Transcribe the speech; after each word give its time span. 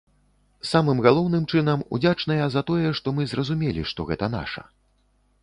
Самым 0.69 1.01
галоўным 1.07 1.43
чынам, 1.55 1.83
удзячныя 1.97 2.49
за 2.57 2.65
тое, 2.71 2.87
што 3.01 3.15
мы 3.19 3.27
зразумелі, 3.35 3.87
што 3.93 4.09
гэта 4.11 4.33
наша. 4.39 4.67